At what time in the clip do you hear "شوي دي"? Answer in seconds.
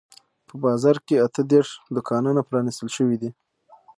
2.97-3.29